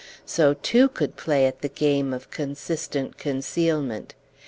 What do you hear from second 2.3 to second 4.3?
consistent concealment!